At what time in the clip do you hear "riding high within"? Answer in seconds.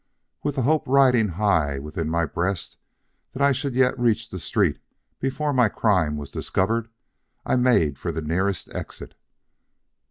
0.87-2.09